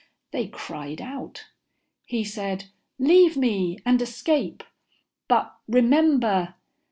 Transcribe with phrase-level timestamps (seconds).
[0.31, 1.45] They cried out.
[2.07, 4.63] He said, "Leave me and escape.
[5.27, 6.55] But remember...."